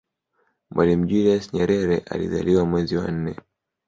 mwalimu 0.71 1.05
julius 1.05 1.53
nyerere 1.53 1.97
alizaliwa 1.99 2.65
mwezi 2.65 2.97
wa 2.97 3.11
nne 3.11 3.35